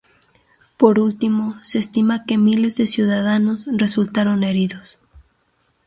Por 0.77 0.97
último 0.99 1.59
se 1.61 1.77
estima 1.77 2.25
que 2.25 2.39
miles 2.39 2.75
de 2.77 2.87
ciudadanos 2.87 3.67
resultaron 3.71 4.43
heridos. 4.43 4.97